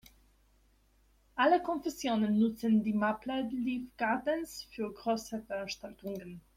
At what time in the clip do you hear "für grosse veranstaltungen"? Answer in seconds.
4.71-6.41